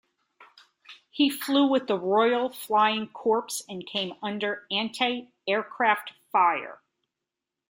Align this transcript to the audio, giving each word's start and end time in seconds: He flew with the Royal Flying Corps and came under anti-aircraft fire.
He 1.11 1.29
flew 1.29 1.67
with 1.69 1.85
the 1.85 1.95
Royal 1.95 2.49
Flying 2.49 3.09
Corps 3.09 3.61
and 3.69 3.85
came 3.85 4.15
under 4.23 4.65
anti-aircraft 4.71 6.13
fire. 6.31 6.81